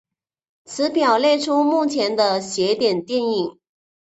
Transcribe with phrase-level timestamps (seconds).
[0.65, 3.59] 此表列出目前的邪典电影。